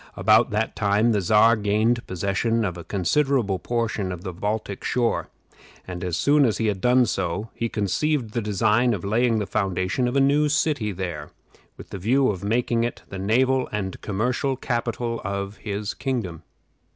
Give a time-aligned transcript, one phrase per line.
[0.15, 5.29] About that time the Czar gained possession of a considerable portion of the Baltic shore;
[5.87, 9.45] and as soon as he had done so, he conceived the design of laying the
[9.45, 11.29] foundation of a new city there,
[11.77, 16.41] with the view of making it the naval and commercial capital of his kingdom.